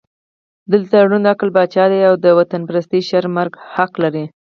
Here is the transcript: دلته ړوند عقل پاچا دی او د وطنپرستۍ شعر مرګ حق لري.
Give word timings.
دلته 0.71 0.95
ړوند 1.09 1.25
عقل 1.33 1.49
پاچا 1.55 1.85
دی 1.91 2.01
او 2.09 2.15
د 2.23 2.25
وطنپرستۍ 2.39 3.01
شعر 3.09 3.25
مرګ 3.37 3.53
حق 3.73 3.91
لري. 4.03 4.25